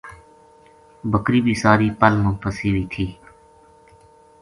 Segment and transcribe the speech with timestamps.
[1.11, 3.05] بکری بے ساری پل ما پھَسی وی تھی